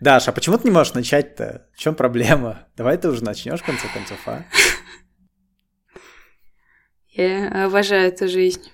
[0.00, 1.66] Даш, а почему ты не можешь начать-то?
[1.74, 2.66] В чем проблема?
[2.76, 4.44] Давай ты уже начнешь в конце концов, а?
[7.10, 8.70] Я обожаю эту жизнь.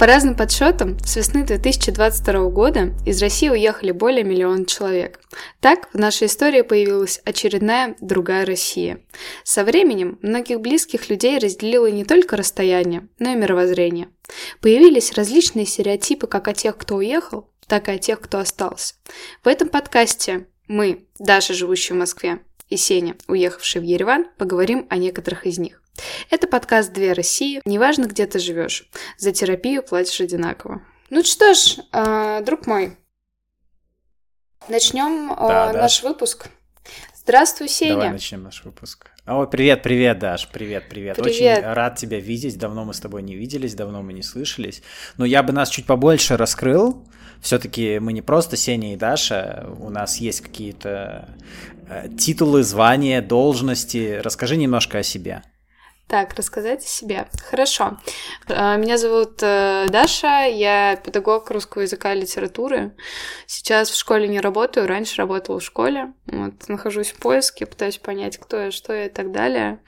[0.00, 5.20] По разным подсчетам, с весны 2022 года из России уехали более миллиона человек.
[5.60, 9.02] Так в нашей истории появилась очередная другая Россия.
[9.44, 14.08] Со временем многих близких людей разделило не только расстояние, но и мировоззрение.
[14.62, 18.94] Появились различные стереотипы как о тех, кто уехал, так и о тех, кто остался.
[19.44, 22.38] В этом подкасте мы, Даша, живущая в Москве,
[22.70, 25.79] и Сеня, уехавший в Ереван, поговорим о некоторых из них.
[26.30, 27.60] Это подкаст «Две России».
[27.64, 28.88] Неважно, где ты живешь.
[29.18, 30.82] За терапию платишь одинаково.
[31.10, 32.96] Ну что ж, э, друг мой,
[34.68, 36.08] начнем э, да, наш да.
[36.08, 36.46] выпуск.
[37.16, 37.94] Здравствуй, Сеня.
[37.94, 39.10] Давай начнем наш выпуск.
[39.26, 41.58] О, привет, привет, Даш, привет, привет, привет.
[41.58, 42.58] Очень рад тебя видеть.
[42.58, 44.82] Давно мы с тобой не виделись, давно мы не слышались.
[45.18, 47.06] Но я бы нас чуть побольше раскрыл.
[47.40, 51.28] Все-таки мы не просто Сеня и Даша, у нас есть какие-то
[51.88, 54.20] э, титулы, звания, должности.
[54.22, 55.42] Расскажи немножко о себе.
[56.10, 57.28] Так, рассказать о себе.
[57.48, 57.96] Хорошо.
[58.48, 62.96] Э, меня зовут э, Даша, я педагог русского языка и литературы.
[63.46, 66.12] Сейчас в школе не работаю, раньше работала в школе.
[66.26, 69.84] Вот, нахожусь в поиске, пытаюсь понять, кто я, что я и так далее.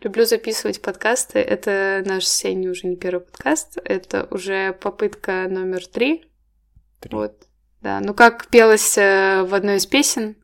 [0.00, 1.40] Люблю записывать подкасты.
[1.40, 6.24] Это наш Сеня уже не первый подкаст, это уже попытка номер три.
[7.00, 7.14] три.
[7.14, 7.36] Вот,
[7.82, 8.00] да.
[8.00, 10.36] Ну, как пелось э, в одной из песен,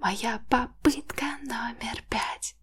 [0.00, 2.56] «Моя попытка номер пять».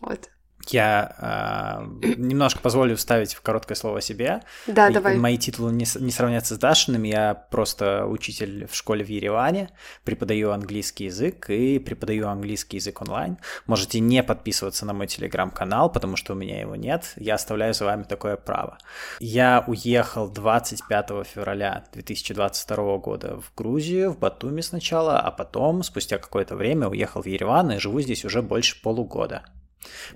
[0.00, 0.28] Вот.
[0.68, 4.42] Я э, немножко позволю вставить в короткое слово себе.
[4.66, 5.16] Да, и, давай.
[5.16, 7.02] Мои титулы не, не сравнятся с Дашиным.
[7.02, 9.70] Я просто учитель в школе в Ереване,
[10.04, 13.38] преподаю английский язык и преподаю английский язык онлайн.
[13.66, 17.12] Можете не подписываться на мой телеграм-канал, потому что у меня его нет.
[17.16, 18.78] Я оставляю за вами такое право.
[19.20, 26.56] Я уехал 25 февраля 2022 года в Грузию, в Батуми сначала, а потом, спустя какое-то
[26.56, 29.42] время, уехал в Ереван и живу здесь уже больше полугода.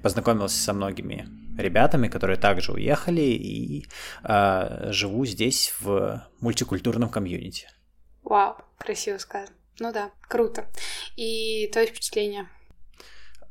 [0.02, 1.28] Познакомился со многими
[1.58, 3.86] ребятами, которые также уехали, и
[4.24, 7.68] э, живу здесь в мультикультурном комьюнити.
[8.22, 9.56] Вау, красиво сказано.
[9.78, 10.66] Ну да, круто.
[11.16, 12.48] И твои впечатления?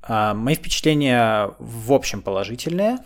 [0.08, 2.98] Э, мои впечатления в общем положительные.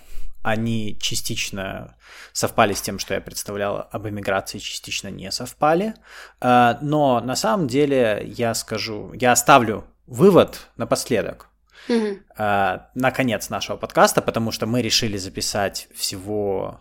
[0.42, 1.98] Они частично
[2.32, 5.94] совпали с тем, что я представлял об эмиграции, частично не совпали.
[6.42, 11.49] Э, но на самом деле я скажу, я оставлю вывод напоследок
[11.88, 12.20] угу.
[12.38, 16.80] на конец нашего подкаста, потому что мы решили записать всего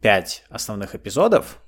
[0.00, 1.58] пять основных эпизодов.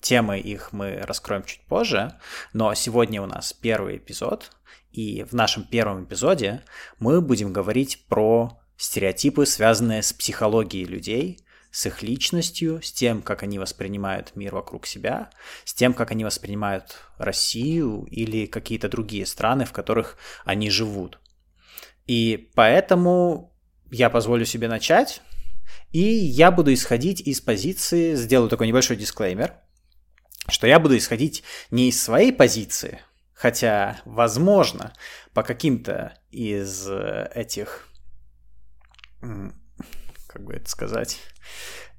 [0.00, 2.14] Темы их мы раскроем чуть позже,
[2.52, 4.50] но сегодня у нас первый эпизод,
[4.92, 6.62] и в нашем первом эпизоде
[6.98, 13.42] мы будем говорить про стереотипы, связанные с психологией людей, с их личностью, с тем, как
[13.42, 15.30] они воспринимают мир вокруг себя,
[15.64, 21.19] с тем, как они воспринимают Россию или какие-то другие страны, в которых они живут.
[22.10, 23.54] И поэтому
[23.92, 25.22] я позволю себе начать,
[25.92, 29.54] и я буду исходить из позиции, сделаю такой небольшой дисклеймер,
[30.48, 33.00] что я буду исходить не из своей позиции,
[33.32, 34.92] хотя, возможно,
[35.34, 37.86] по каким-то из этих,
[39.20, 41.20] как бы это сказать,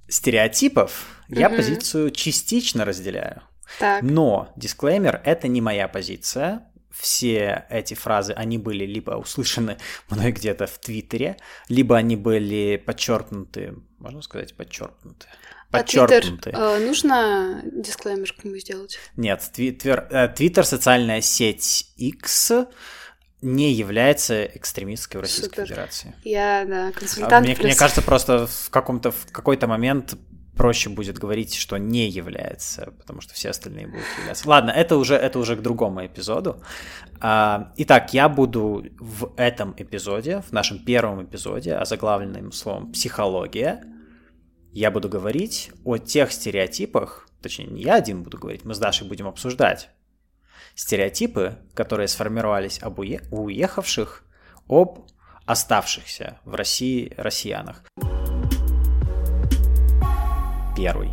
[0.09, 1.39] стереотипов, mm-hmm.
[1.39, 3.43] я позицию частично разделяю.
[3.79, 4.03] Так.
[4.03, 9.77] Но дисклеймер это не моя позиция, все эти фразы, они были либо услышаны
[10.09, 11.37] мной где-то в Твиттере,
[11.69, 15.27] либо они были подчеркнуты, можно сказать, подчеркнуты.
[15.69, 16.49] Подчеркнуты.
[16.49, 18.99] А Твиттер, э, нужно дисклеймер к нему сделать?
[19.15, 22.51] Нет, Твиттер, э, Твиттер, социальная сеть X,
[23.41, 25.65] не является экстремистской в Российской Супер.
[25.65, 26.15] Федерации.
[26.23, 27.47] Я, да, консультант.
[27.47, 30.15] Мне, мне кажется, просто в каком-то в какой-то момент
[30.55, 34.47] проще будет говорить, что не является, потому что все остальные будут являться.
[34.47, 36.61] Ладно, это уже, это уже к другому эпизоду.
[37.19, 43.83] А, итак, я буду в этом эпизоде, в нашем первом эпизоде, озаглавленным словом «психология»,
[44.73, 49.07] я буду говорить о тех стереотипах, точнее, не я один буду говорить, мы с Дашей
[49.07, 49.89] будем обсуждать
[50.75, 54.23] стереотипы, которые сформировались об уехавших,
[54.69, 55.09] об
[55.45, 57.83] оставшихся в России россиянах
[60.81, 61.11] первый.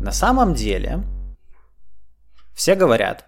[0.00, 1.04] На самом деле,
[2.52, 3.26] все говорят,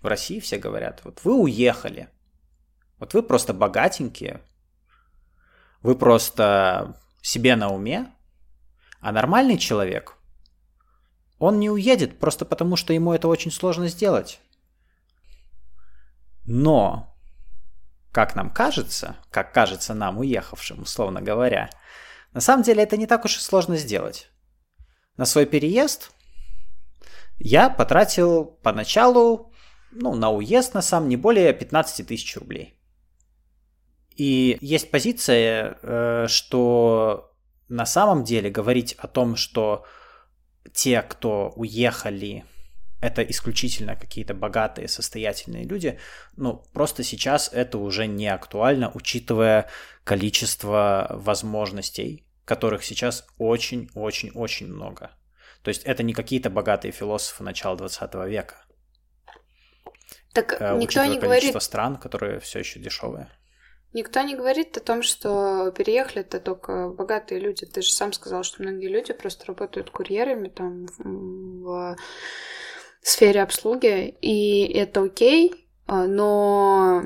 [0.00, 2.08] в России все говорят, вот вы уехали,
[2.98, 4.40] вот вы просто богатенькие,
[5.82, 8.10] вы просто себе на уме,
[9.00, 10.16] а нормальный человек,
[11.38, 14.40] он не уедет просто потому, что ему это очень сложно сделать.
[16.46, 17.14] Но,
[18.10, 21.68] как нам кажется, как кажется нам, уехавшим, условно говоря,
[22.32, 24.28] на самом деле это не так уж и сложно сделать.
[25.16, 26.10] На свой переезд
[27.38, 29.52] я потратил поначалу,
[29.90, 32.74] ну, на уезд на сам не более 15 тысяч рублей.
[34.16, 37.32] И есть позиция, э, что
[37.68, 39.84] на самом деле говорить о том, что
[40.72, 42.44] те, кто уехали,
[43.02, 45.98] это исключительно какие-то богатые, состоятельные люди,
[46.36, 49.68] ну, просто сейчас это уже не актуально, учитывая
[50.04, 55.10] количество возможностей, которых сейчас очень-очень-очень много.
[55.62, 58.64] То есть это не какие-то богатые философы начала 20 века.
[60.32, 61.60] Так э, никто не говорит...
[61.60, 63.28] стран, которые все еще дешевые.
[63.92, 67.66] Никто не говорит о том, что переехали это только богатые люди.
[67.66, 71.96] Ты же сам сказал, что многие люди просто работают курьерами там в
[73.08, 77.04] сфере обслуги, и это окей, а, но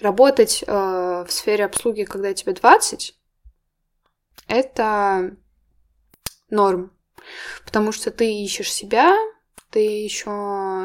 [0.00, 0.72] работать э,
[1.26, 3.14] в сфере обслуги, когда тебе 20,
[4.48, 5.36] это
[6.48, 6.92] норм.
[7.64, 9.14] Потому что ты ищешь себя,
[9.70, 10.30] ты еще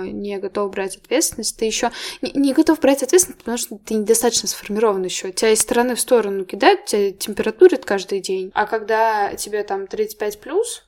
[0.03, 1.91] не готов брать ответственность, ты еще
[2.21, 5.31] не, не готов брать ответственность, потому что ты недостаточно сформирован еще.
[5.31, 8.51] Тебя из стороны в сторону кидают, тебя температурит каждый день.
[8.53, 10.84] А когда тебе там 35 плюс,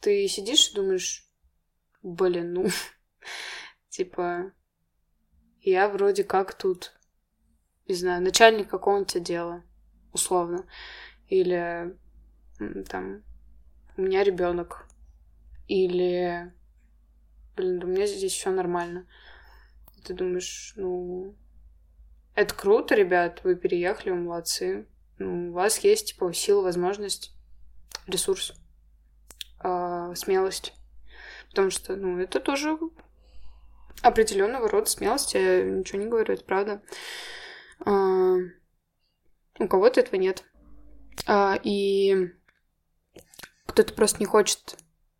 [0.00, 1.28] ты сидишь и думаешь,
[2.02, 2.66] блин, ну,
[3.88, 4.52] типа,
[5.60, 6.92] я вроде как тут,
[7.86, 9.64] не знаю, начальник какого-нибудь отдела,
[10.12, 10.66] условно.
[11.28, 11.96] Или
[12.88, 13.22] там,
[13.96, 14.86] у меня ребенок.
[15.66, 16.52] Или
[17.56, 19.06] блин, у меня здесь все нормально.
[20.04, 21.34] Ты думаешь, ну,
[22.34, 24.86] это круто, ребят, вы переехали, вы молодцы.
[25.18, 27.32] Ну, у вас есть, типа, сила, возможность,
[28.06, 28.54] ресурс,
[30.16, 30.74] смелость.
[31.50, 32.78] Потому что, ну, это тоже
[34.02, 35.34] определенного рода смелость.
[35.34, 36.82] Я ничего не говорю, это правда.
[37.84, 38.36] А,
[39.58, 40.44] у кого-то этого нет.
[41.26, 42.30] А, и
[43.66, 44.76] кто-то просто не хочет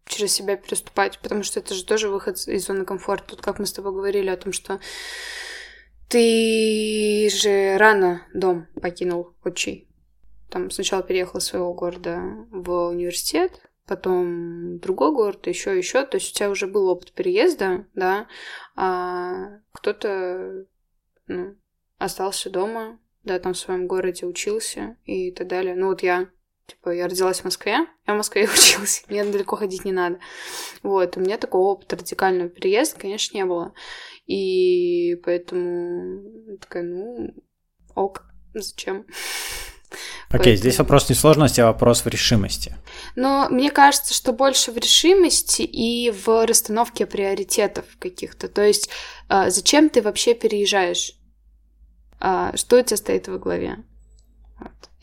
[0.06, 3.28] через себя переступать, потому что это же тоже выход из зоны комфорта.
[3.28, 4.80] Тут как мы с тобой говорили о том, что
[6.08, 9.88] ты же рано дом покинул отчий.
[10.50, 12.20] Там сначала переехал из своего города
[12.50, 16.04] в университет, потом другой город, еще, еще.
[16.04, 18.26] То есть у тебя уже был опыт переезда, да,
[18.76, 20.66] а кто-то
[21.26, 21.56] ну,
[21.98, 25.74] остался дома, да, там в своем городе учился и так далее.
[25.74, 26.28] Ну вот я
[26.66, 30.18] Типа, я родилась в Москве, я в Москве училась, мне далеко ходить не надо.
[30.82, 33.74] Вот, у меня такого опыта радикального переезда, конечно, не было.
[34.26, 37.34] И поэтому такая, ну,
[37.94, 39.06] ок, зачем?
[40.28, 40.56] Окей, Поэтому...
[40.56, 42.76] здесь вопрос не сложности, а вопрос в решимости.
[43.16, 48.48] Но мне кажется, что больше в решимости и в расстановке приоритетов каких-то.
[48.48, 48.88] То есть,
[49.28, 51.12] а, зачем ты вообще переезжаешь?
[52.20, 53.84] А, что у тебя стоит во главе?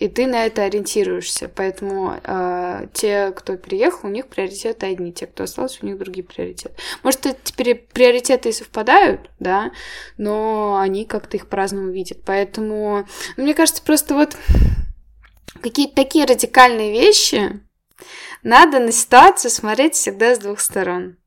[0.01, 1.47] И ты на это ориентируешься.
[1.47, 6.23] Поэтому э, те, кто переехал, у них приоритеты одни, те, кто остался, у них другие
[6.23, 6.73] приоритеты.
[7.03, 9.71] Может, теперь приоритеты и совпадают, да,
[10.17, 12.23] но они как-то их по-разному видят.
[12.25, 13.05] Поэтому,
[13.37, 14.35] ну, мне кажется, просто вот
[15.61, 17.61] какие-то такие радикальные вещи
[18.43, 21.17] надо на ситуацию смотреть всегда с двух сторон.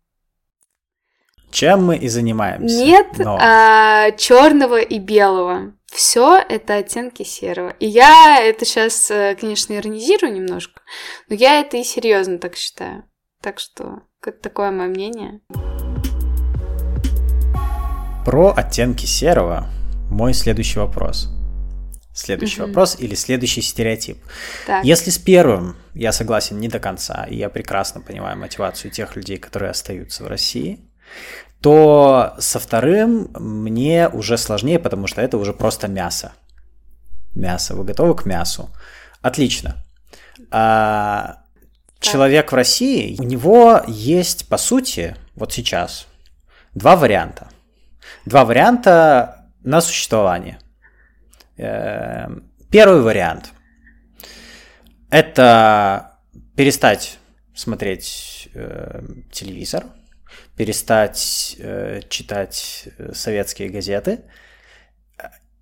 [1.51, 2.75] Чем мы и занимаемся.
[2.75, 3.39] Нет но...
[3.41, 5.73] а, черного и белого.
[5.87, 7.71] Все это оттенки серого.
[7.79, 10.81] И я это сейчас, э, конечно, иронизирую немножко,
[11.29, 13.05] но я это и серьезно так считаю.
[13.41, 15.41] Так что это такое мое мнение.
[18.25, 19.69] Про оттенки серого
[20.11, 21.29] мой следующий вопрос.
[22.15, 22.69] Следующий угу.
[22.69, 24.19] вопрос или следующий стереотип.
[24.67, 24.85] Так.
[24.85, 29.37] Если с первым я согласен не до конца, и я прекрасно понимаю мотивацию тех людей,
[29.37, 30.79] которые остаются в России,
[31.61, 36.35] то со вторым мне уже сложнее, потому что это уже просто мясо.
[37.35, 37.75] Мясо.
[37.75, 38.71] Вы готовы к мясу?
[39.21, 39.85] Отлично.
[40.53, 41.39] А,
[41.99, 46.07] человек в России, у него есть, по сути, вот сейчас,
[46.75, 47.49] два варианта.
[48.25, 50.61] Два варианта на существование.
[51.57, 52.29] Э,
[52.71, 53.53] первый вариант–
[55.11, 56.19] это
[56.57, 57.19] перестать
[57.55, 59.85] смотреть э, телевизор–
[60.57, 64.21] перестать э, читать э, советские газеты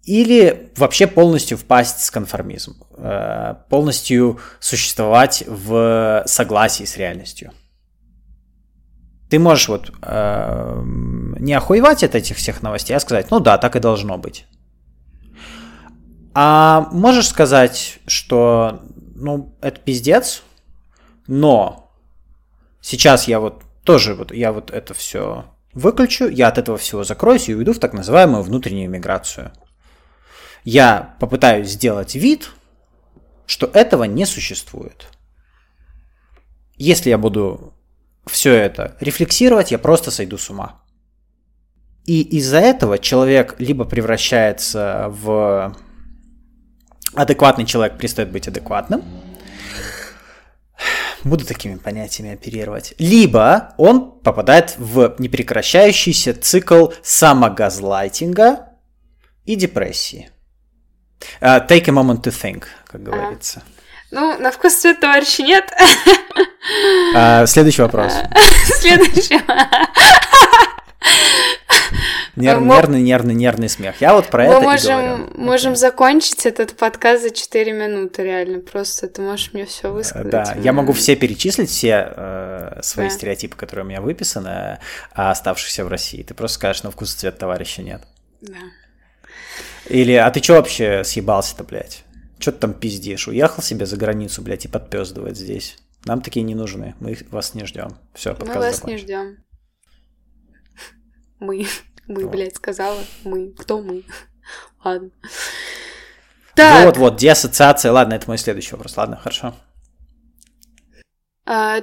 [0.05, 7.53] или вообще полностью впасть в конформизм, э, полностью существовать в согласии с реальностью.
[9.31, 10.83] Ты можешь вот э,
[11.39, 14.47] не охуевать от этих всех новостей, а сказать, ну да, так и должно быть.
[16.35, 18.81] А можешь сказать, что
[19.15, 20.43] ну это пиздец,
[21.27, 21.83] но
[22.83, 27.49] Сейчас я вот тоже вот я вот это все выключу, я от этого всего закроюсь
[27.49, 29.53] и уйду в так называемую внутреннюю миграцию.
[30.65, 32.51] Я попытаюсь сделать вид,
[33.47, 35.07] что этого не существует.
[36.77, 37.73] Если я буду
[38.27, 40.83] все это рефлексировать, я просто сойду с ума.
[42.05, 45.77] И из-за этого человек либо превращается в
[47.15, 49.03] адекватный человек, перестает быть адекватным,
[51.25, 52.95] буду такими понятиями оперировать.
[52.99, 58.69] Либо он попадает в непрекращающийся цикл самогазлайтинга
[59.45, 60.31] и депрессии.
[61.41, 63.63] Uh, take a moment to think, как говорится.
[64.11, 65.73] Ну, на вкус цвет товарища нет.
[67.15, 68.13] Uh, следующий вопрос.
[68.81, 69.41] Следующий.
[72.35, 74.01] Нер- Мы- Нервный, нервный, нервный смех.
[74.01, 74.97] Я вот про Мы это и можем,
[75.27, 75.39] говорю.
[75.41, 78.61] можем закончить этот подкаст за 4 минуты, реально.
[78.61, 80.31] Просто ты можешь мне все высказать.
[80.31, 83.15] Да, я могу все перечислить, все э, свои Да.
[83.15, 84.79] стереотипы, которые у меня выписаны,
[85.15, 86.23] а оставшихся в России.
[86.23, 88.01] Ты просто скажешь, на вкус и цвет товарища нет.
[88.41, 88.55] Да.
[89.91, 92.03] Или, а ты чё вообще съебался-то, блядь?
[92.39, 93.29] Чё ты там пиздишь?
[93.29, 95.77] Уехал себе за границу, блядь, и подпёздывает здесь.
[96.07, 97.99] Нам такие не нужны, мы вас не ждем.
[98.15, 98.97] Все, Мы подкаст вас закончен.
[98.97, 99.37] не ждем.
[101.41, 101.67] Мы.
[102.09, 103.01] Мы, блядь, сказала.
[103.25, 103.53] Мы.
[103.53, 104.05] Кто мы?
[104.85, 105.11] Ладно.
[106.55, 107.93] Так, Вот, вот, деассоциация.
[107.93, 108.97] Ладно, это мой следующий вопрос.
[108.97, 109.55] Ладно, хорошо.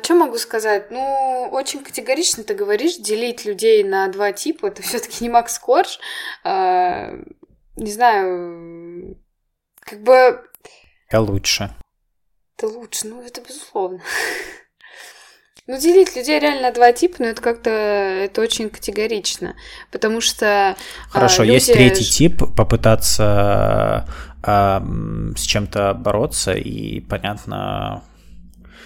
[0.04, 0.92] что могу сказать?
[0.92, 5.58] Ну, очень категорично ты говоришь, делить людей на два типа, это все таки не Макс
[5.60, 6.00] Корж.
[6.44, 7.12] А,
[7.76, 9.18] не знаю,
[9.80, 10.44] как бы
[11.12, 11.76] Я лучше.
[12.58, 14.02] это лучше, ну, это безусловно.
[15.70, 19.56] Ну, делить людей реально на два типа, но это как-то, это очень категорично,
[19.92, 20.72] потому что...
[20.72, 20.76] а,
[21.12, 24.10] Хорошо, есть люди третий ж- тип, попытаться
[24.42, 24.84] а,
[25.38, 28.04] с чем-то бороться, и понятно,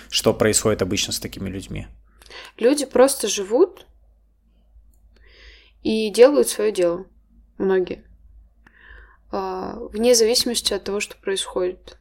[0.10, 1.88] что происходит обычно с такими людьми.
[2.58, 3.86] Люди просто живут
[5.84, 7.06] и делают свое дело.
[7.58, 8.04] Многие.
[9.32, 11.98] А, Вне зависимости от того, что происходит.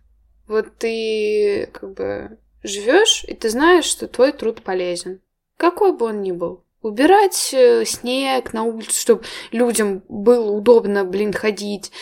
[0.49, 5.21] Вот ты как бы живешь, и ты знаешь, что твой труд полезен.
[5.57, 6.65] Какой бы он ни был.
[6.83, 11.93] Убирать э, снег на улице, чтобы людям было удобно, блин, ходить,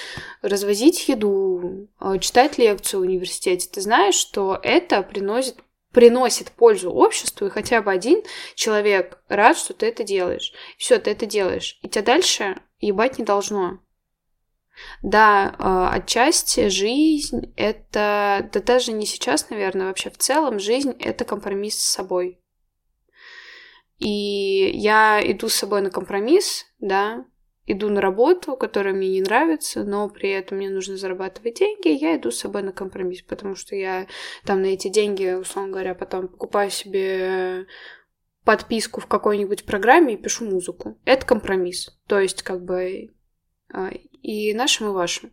[0.40, 3.68] развозить еду, э, читать лекцию в университете.
[3.70, 5.56] Ты знаешь, что это приносит
[5.92, 8.22] приносит пользу обществу, и хотя бы один
[8.54, 10.52] человек рад, что ты это делаешь.
[10.78, 11.78] Все, ты это делаешь.
[11.82, 13.80] И тебя дальше ебать не должно.
[15.02, 21.24] Да, э, отчасти жизнь это, да даже не сейчас, наверное, вообще в целом жизнь это
[21.24, 22.40] компромисс с собой.
[23.98, 27.24] И я иду с собой на компромисс, да,
[27.66, 32.16] иду на работу, которая мне не нравится, но при этом мне нужно зарабатывать деньги, я
[32.16, 34.06] иду с собой на компромисс, потому что я
[34.44, 37.66] там на эти деньги, условно говоря, потом покупаю себе
[38.44, 40.98] подписку в какой-нибудь программе и пишу музыку.
[41.04, 41.96] Это компромисс.
[42.06, 43.12] То есть, как бы
[43.72, 43.90] а,
[44.22, 45.32] и нашим, и вашим.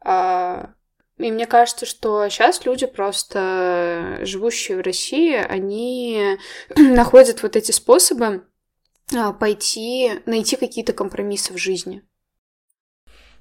[0.00, 0.70] А,
[1.18, 6.36] И мне кажется, что сейчас люди просто, живущие в России, они
[6.76, 8.44] находят вот эти способы
[9.14, 12.02] а, пойти, найти какие-то компромиссы в жизни.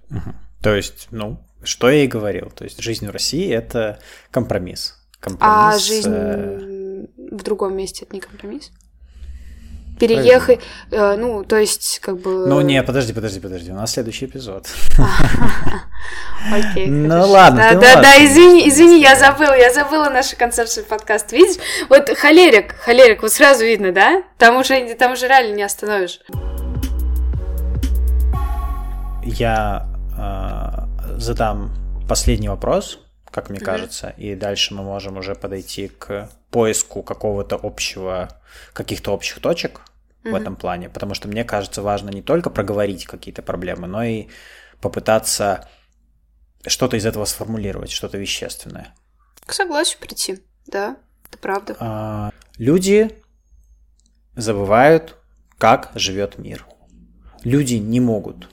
[0.10, 0.36] Мгм.
[0.62, 2.50] То есть, ну, что я и говорил.
[2.52, 4.00] То есть, жизнь в России— это
[4.32, 4.96] компромисс.
[5.20, 8.72] А Компромисс, жизнь э, в другом месте это не компромисс?
[10.00, 10.60] Переехать,
[10.92, 12.48] э, ну, то есть, как бы...
[12.48, 13.72] Ну, не, подожди, подожди, подожди.
[13.72, 14.68] У нас следующий эпизод.
[16.52, 21.36] Окей, Ну ладно, Да, да, извини, извини, я забыла, я забыла нашу концепцию подкаста.
[21.36, 24.24] Видишь, вот холерик, холерик, вот сразу видно, да?
[24.38, 26.20] Там уже, там уже реально не остановишь.
[29.24, 31.72] Я э, задам
[32.08, 33.00] последний вопрос,
[33.34, 33.66] как мне Мгм.
[33.66, 38.30] кажется, и дальше мы можем уже подойти к поиску какого-то общего,
[38.74, 39.82] каких-то общих точек
[40.24, 40.36] в Мгм.
[40.36, 44.28] этом плане, потому что мне кажется важно не только проговорить какие-то проблемы, но и
[44.80, 45.68] попытаться
[46.68, 48.94] что-то из этого сформулировать, что-то вещественное.
[49.46, 50.96] К согласию прийти, да,
[51.28, 51.76] это правда.
[51.80, 53.18] А, люди
[54.36, 55.18] забывают,
[55.58, 56.68] как живет мир.
[57.44, 58.48] Люди не могут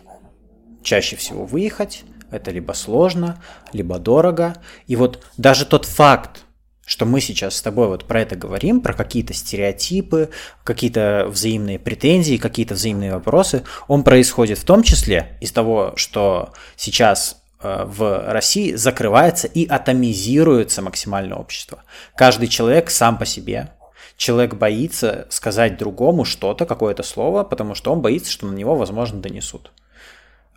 [0.82, 2.04] чаще всего выехать.
[2.30, 4.54] Это либо сложно, либо дорого.
[4.86, 6.42] И вот даже тот факт,
[6.90, 10.30] что мы сейчас с тобой вот про это говорим, про какие-то стереотипы,
[10.64, 17.42] какие-то взаимные претензии, какие-то взаимные вопросы, он происходит в том числе из того, что сейчас
[17.62, 21.84] э, в России закрывается и атомизируется максимально общество.
[22.16, 23.70] Каждый человек сам по себе.
[24.16, 29.20] Человек боится сказать другому что-то, какое-то слово, потому что он боится, что на него, возможно,
[29.20, 29.72] донесут.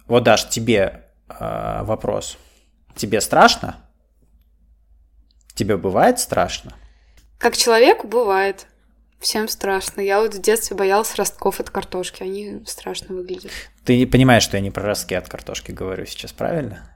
[0.08, 1.06] Вот, Даш, тебе
[1.40, 2.38] э, вопрос.
[2.96, 3.78] Тебе страшно?
[5.56, 6.74] Тебе бывает страшно?
[7.38, 8.68] Как человеку бывает.
[9.20, 10.02] Всем страшно.
[10.02, 12.24] Я вот в детстве боялась ростков от картошки.
[12.24, 13.52] Они страшно выглядят.
[13.86, 16.90] Ты не понимаешь, что я не про ростки от картошки говорю сейчас, правильно?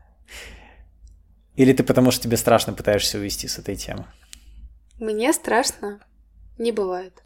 [1.55, 4.05] Или ты потому что тебе страшно пытаешься увести с этой темы?
[4.99, 5.99] Мне страшно
[6.57, 7.23] не бывает.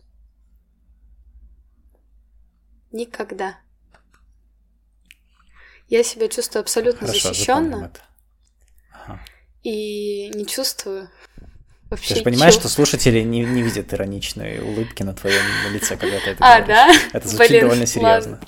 [2.92, 3.58] Никогда.
[5.92, 7.92] Я себя чувствую абсолютно Хорошо, защищенно
[8.94, 9.20] Ага.
[9.62, 11.10] и не чувствую
[11.90, 12.14] вообще.
[12.14, 15.44] Ты же понимаешь, чего- что слушатели не, не видят ироничной улыбки на твоем
[15.74, 16.68] лице, когда ты это А, говоришь.
[17.12, 17.18] да?
[17.18, 18.40] Это звучит Блин, довольно серьезно.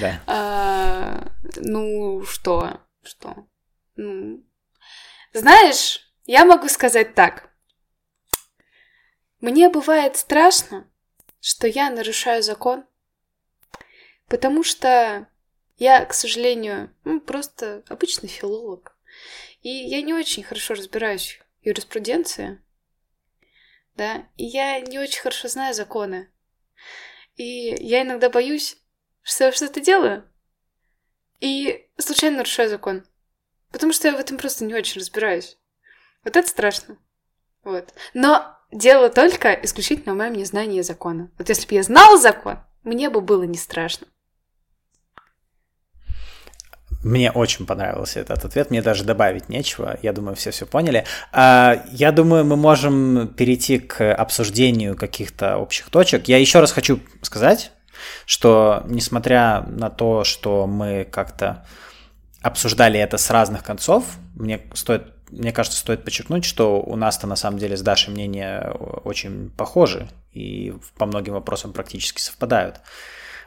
[0.00, 0.20] Да.
[0.26, 2.80] А, ну, что?
[3.04, 3.46] Что?
[3.94, 4.42] Ну,
[5.32, 7.48] знаешь, я могу сказать так.
[9.40, 10.88] Мне бывает страшно,
[11.40, 12.84] что я нарушаю закон,
[14.26, 15.28] потому что
[15.82, 18.96] я, к сожалению, ну, просто обычный филолог.
[19.62, 22.62] И я не очень хорошо разбираюсь в юриспруденции,
[23.96, 26.30] да, и я не очень хорошо знаю законы.
[27.34, 28.76] И я иногда боюсь,
[29.22, 30.24] что я что-то делаю,
[31.40, 33.04] и случайно нарушаю закон.
[33.72, 35.58] Потому что я в этом просто не очень разбираюсь.
[36.22, 36.96] Вот это страшно.
[37.64, 37.92] Вот.
[38.14, 41.32] Но дело только исключительно в моем незнании закона.
[41.38, 44.06] Вот если бы я знала закон, мне бы было не страшно.
[47.02, 51.04] Мне очень понравился этот ответ, мне даже добавить нечего, я думаю, все все поняли.
[51.32, 56.28] А, Я думаю, мы можем перейти к обсуждению каких-то общих точек.
[56.28, 57.72] Я еще раз хочу сказать,
[58.24, 61.66] что несмотря на то, что мы как-то
[62.40, 64.04] обсуждали это с разных концов,
[64.34, 68.70] мне стоит мне кажется, стоит подчеркнуть, что у нас-то на самом деле с Дашей мнения
[69.04, 72.80] очень похожи и по многим вопросам практически совпадают.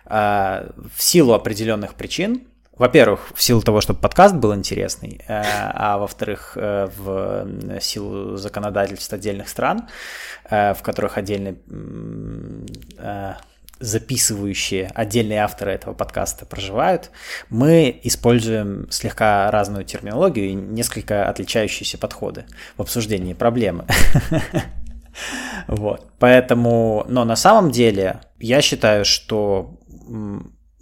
[0.06, 5.42] А, В силу определенных причин, во-первых, в силу того, чтобы подкаст был интересный, э,
[5.74, 9.88] а во-вторых, э, в силу законодательств отдельных стран,
[10.50, 11.56] э, в которых отдельно
[12.98, 13.34] э,
[13.80, 17.12] записывающие отдельные авторы этого подкаста проживают,
[17.50, 22.46] мы используем слегка разную терминологию и несколько отличающиеся подходы
[22.78, 23.86] в обсуждении проблемы.
[25.68, 26.12] Вот.
[26.20, 29.80] Поэтому, но на самом деле я считаю, что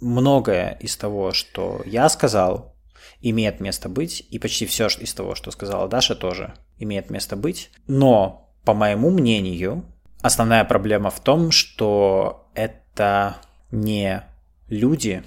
[0.04, 2.76] многое из того, что я сказал,
[3.20, 7.70] имеет место быть, и почти все из того, что сказала Даша, тоже имеет место быть.
[7.86, 9.84] Но, по моему мнению,
[10.20, 13.36] основная проблема в том, что это
[13.70, 14.22] не
[14.68, 15.24] люди,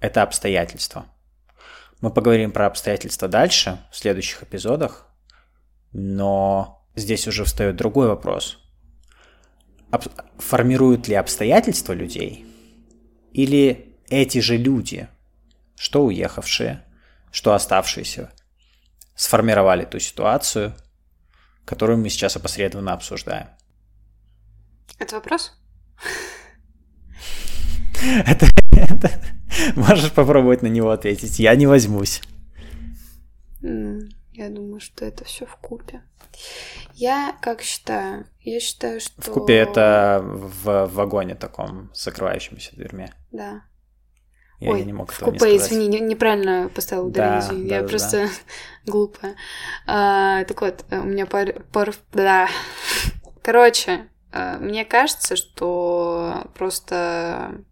[0.00, 1.06] это обстоятельства.
[2.00, 5.08] Мы поговорим про обстоятельства дальше, в следующих эпизодах,
[5.92, 8.58] но здесь уже встает другой вопрос.
[9.90, 10.04] Об-
[10.38, 12.46] Формируют ли обстоятельства людей?
[13.32, 15.08] Или эти же люди,
[15.76, 16.84] что уехавшие,
[17.32, 18.30] что оставшиеся,
[19.14, 20.74] сформировали ту ситуацию,
[21.64, 23.48] которую мы сейчас опосредованно обсуждаем?
[24.98, 25.52] Это вопрос?
[28.26, 29.10] Это, это-
[29.76, 31.38] можешь попробовать на него ответить.
[31.38, 32.20] Я не возьмусь.
[33.62, 36.02] Я думаю, что это все в купе.
[36.94, 38.26] Я как считаю?
[38.40, 39.22] Я считаю, что...
[39.22, 43.06] В купе это в вагоне таком, с закрывающимися дверьми.
[43.32, 43.62] Да.
[44.64, 45.72] Я, Ой, я не мог в этого не купе, сказать.
[45.72, 48.28] извини, не- неправильно поставила ударение, Да, да, я да, просто
[48.86, 49.36] глупая.
[49.86, 51.52] А, так вот, э, у меня пар...
[51.72, 52.48] пар- Да.
[53.42, 57.62] Короче, э, мне кажется, что просто...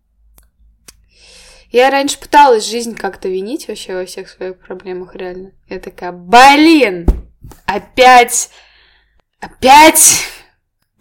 [1.70, 5.52] Я раньше пыталась жизнь как-то винить вообще во всех своих проблемах, реально.
[5.70, 7.06] Я такая, блин,
[7.64, 8.50] опять,
[9.40, 10.26] опять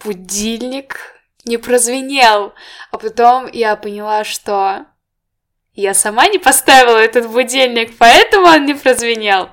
[0.04, 0.96] будильник
[1.44, 2.54] не прозвенел.
[2.92, 4.86] А потом я поняла, что
[5.74, 9.50] я сама не поставила этот будильник, поэтому он не прозвенел.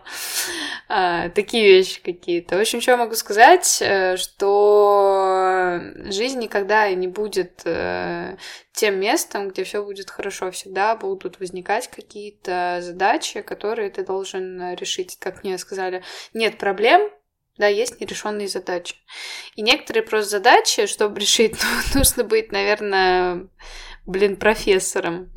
[0.90, 2.56] А, такие вещи какие-то.
[2.56, 8.38] В общем, что я могу сказать, э, что жизнь никогда не будет э,
[8.72, 10.50] тем местом, где все будет хорошо.
[10.50, 15.18] Всегда будут возникать какие-то задачи, которые ты должен решить.
[15.20, 16.02] Как мне сказали,
[16.32, 17.10] нет проблем,
[17.58, 18.94] да, есть нерешенные задачи.
[19.56, 23.48] И некоторые просто задачи, чтобы решить, ну, нужно быть, наверное,
[24.06, 25.30] блин, профессором.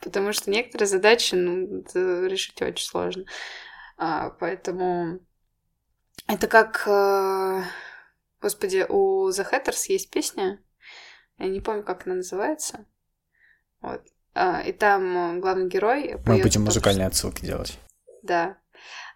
[0.00, 1.84] Потому что некоторые задачи, ну,
[2.26, 3.24] решить очень сложно.
[3.96, 5.20] А, поэтому
[6.26, 6.84] это как...
[6.86, 7.62] э,
[8.40, 10.62] Господи, у The Hatters есть песня,
[11.38, 12.86] я не помню, как она называется.
[13.80, 14.02] Вот.
[14.34, 16.16] А, и там главный герой...
[16.26, 17.78] Мы будем том, музыкальные отсылки делать.
[18.22, 18.58] да.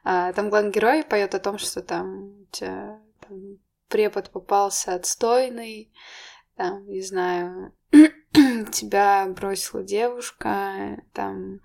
[0.04, 5.92] А, там главный герой поет о том, что там у тебя там, препод попался отстойный,
[6.56, 7.72] там, не знаю,
[8.72, 11.60] тебя бросила девушка, там,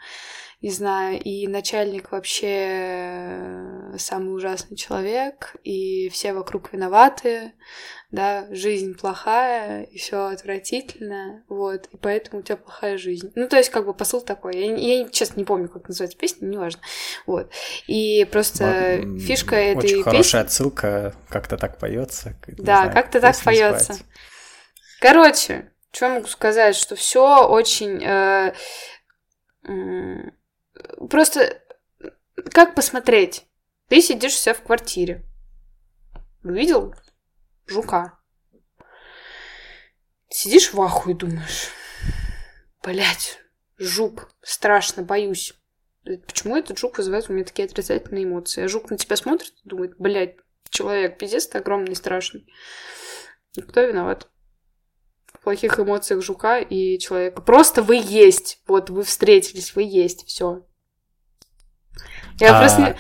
[0.62, 7.54] не знаю, и начальник вообще самый ужасный человек, и все вокруг виноваты,
[8.12, 13.32] да, жизнь плохая, и все отвратительно, вот, и поэтому у тебя плохая жизнь.
[13.36, 14.58] Ну, то есть, как бы посыл такой.
[14.58, 16.82] Я, я честно не помню, как называется песня, неважно.
[17.26, 17.52] Вот.
[17.88, 20.38] И просто вот, фишка очень этой хорошая песни...
[20.38, 22.36] отсылка, как-то так поется.
[22.48, 23.96] Да, как-то так поется.
[25.00, 28.04] Короче, что могу сказать, что все очень...
[28.04, 28.54] Э,
[29.64, 30.32] э,
[31.10, 31.62] просто
[32.52, 33.46] как посмотреть?
[33.88, 35.24] Ты сидишь себя в квартире.
[36.44, 36.94] Увидел
[37.66, 38.20] жука.
[40.30, 41.70] Сидишь в ахуе думаешь,
[42.84, 43.40] блять,
[43.78, 45.54] жук, страшно, боюсь.
[46.04, 48.64] Почему этот жук вызывает у меня такие отрицательные эмоции?
[48.64, 50.36] А жук на тебя смотрит и думает, блядь,
[50.70, 52.46] человек, пиздец, ты огромный, страшный.
[53.56, 54.30] Кто виноват?
[55.44, 57.42] Плохих эмоциях жука и человека.
[57.42, 58.60] Просто вы есть.
[58.68, 60.64] Вот вы встретились, вы есть, все.
[62.40, 62.60] Я а...
[62.60, 62.96] просто не...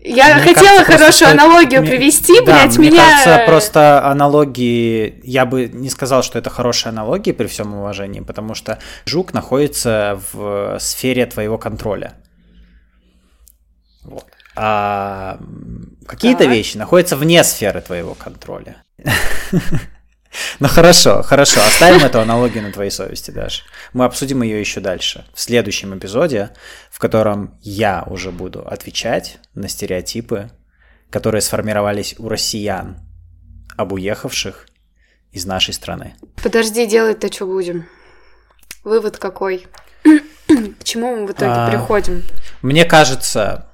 [0.00, 1.32] Я Мне хотела кажется, хорошую стоит...
[1.32, 3.02] аналогию привести, да, блядь, мне меня...
[3.02, 5.20] кажется, просто аналогии...
[5.22, 10.18] Я бы не сказал, что это хорошая аналогия при всем уважении, потому что жук находится
[10.32, 12.14] в сфере твоего контроля.
[14.02, 14.24] Вот.
[14.56, 15.38] А
[16.06, 18.82] какие-то вещи находятся вне сферы твоего контроля.
[20.60, 23.64] Ну хорошо, хорошо, оставим эту аналогию на твоей совести, Даш.
[23.92, 26.50] Мы обсудим ее еще дальше, в следующем эпизоде,
[26.90, 30.50] в котором я уже буду отвечать на стереотипы,
[31.10, 32.98] которые сформировались у россиян
[33.76, 34.66] об уехавших
[35.30, 36.14] из нашей страны.
[36.42, 37.86] Подожди, делать-то что будем?
[38.84, 39.66] Вывод какой?
[40.46, 42.22] К чему мы в итоге а, приходим?
[42.60, 43.70] Мне кажется,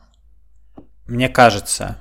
[1.06, 1.98] мне кажется,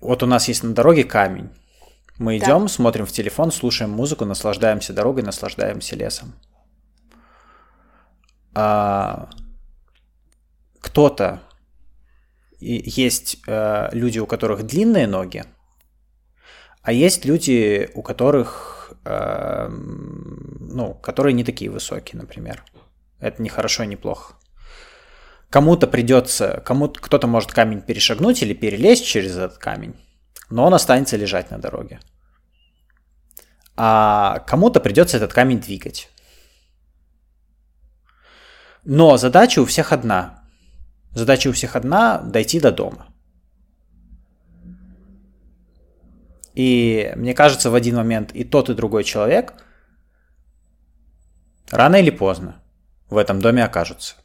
[0.00, 1.50] вот у нас есть на дороге камень,
[2.18, 2.68] мы идем, да.
[2.68, 6.34] смотрим в телефон, слушаем музыку, наслаждаемся дорогой, наслаждаемся лесом.
[8.54, 9.30] А,
[10.80, 11.40] кто-то
[12.60, 15.44] есть э, люди, у которых длинные ноги,
[16.82, 22.64] а есть люди, у которых, э, ну, которые не такие высокие, например.
[23.20, 24.34] Это не хорошо, не плохо.
[25.50, 29.94] Кому-то придется, кому кто-то может камень перешагнуть или перелезть через этот камень
[30.50, 32.00] но он останется лежать на дороге.
[33.76, 36.10] А кому-то придется этот камень двигать.
[38.84, 40.42] Но задача у всех одна.
[41.12, 43.06] Задача у всех одна– дойти до дома.
[46.54, 49.54] И мне кажется, в один момент и тот, и другой человек
[51.70, 52.60] рано или поздно
[53.10, 54.16] в этом доме окажутся.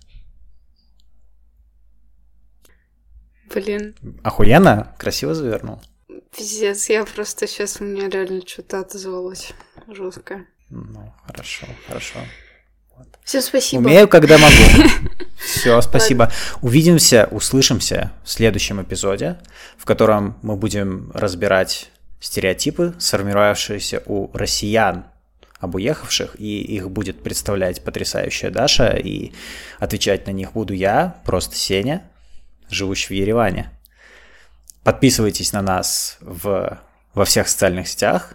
[3.53, 3.95] Блин.
[4.23, 5.79] Охуенно, красиво завернул.
[6.35, 9.53] Пиздец, я просто сейчас у меня реально что-то отозвалось
[9.87, 10.45] жестко.
[10.69, 12.19] Ну, хорошо, хорошо.
[12.95, 13.07] Вот.
[13.23, 13.81] Все, спасибо.
[13.81, 14.53] Умею, когда могу.
[15.37, 16.31] Все, спасибо.
[16.61, 19.37] Увидимся, услышимся в следующем эпизоде,
[19.77, 25.05] в котором мы будем разбирать стереотипы, сформировавшиеся у россиян
[25.59, 29.31] об уехавших, и их будет представлять потрясающая Даша, и
[29.79, 32.03] отвечать на них буду я, просто Сеня,
[32.69, 33.71] живущий в Ереване.
[34.83, 36.79] Подписывайтесь на нас в,
[37.13, 38.33] во всех социальных сетях.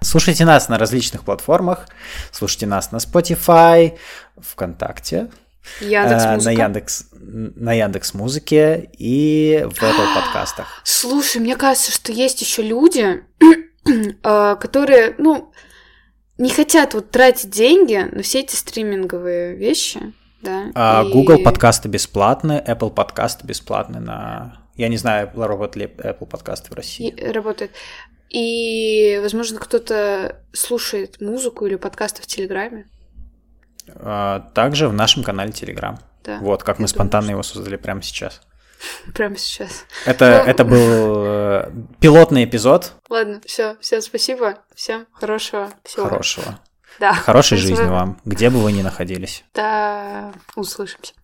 [0.00, 1.86] Слушайте нас на различных платформах.
[2.30, 3.98] Слушайте нас на Spotify,
[4.38, 5.30] ВКонтакте,
[5.80, 10.80] Яндекс э, на Яндекс на Яндекс Музыке и в Apple подкастах.
[10.84, 13.24] Слушай, мне кажется, что есть еще люди,
[14.22, 15.52] э, которые, ну,
[16.38, 20.12] не хотят вот тратить деньги на все эти стриминговые вещи,
[20.42, 20.70] да.
[20.74, 21.12] А и...
[21.12, 26.74] Google подкасты бесплатны, Apple подкасты бесплатны на я не знаю, работает ли Apple подкасты в
[26.74, 27.08] России.
[27.08, 27.72] И, работает.
[28.28, 32.88] И, возможно, кто-то слушает музыку или подкасты в Телеграме.
[33.88, 35.98] А, также в нашем канале Телеграм.
[36.24, 38.42] Да, вот, как мы спонтанно его создали прямо сейчас.
[39.14, 39.86] Прямо сейчас.
[40.04, 40.50] Это, ну...
[40.50, 42.92] это был э, пилотный эпизод.
[43.08, 44.58] Ладно, все, всем спасибо.
[44.74, 46.04] Всем хорошего всего.
[46.04, 46.60] Хорошего.
[47.00, 47.14] Да.
[47.14, 49.44] Хорошей жизни вам, где бы вы ни находились.
[49.54, 51.14] Да, услышимся.